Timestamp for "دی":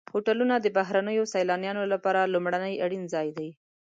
3.37-3.49